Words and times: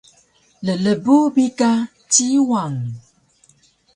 llbu 0.65 1.17
bi 1.33 1.45
ka 1.59 1.71
Ciwang 2.13 2.79